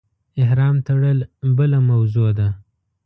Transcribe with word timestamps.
احرام 0.41 0.75
تړل 0.87 1.19
بله 1.57 1.77
موضوع 1.89 2.29
ده. 2.37 2.47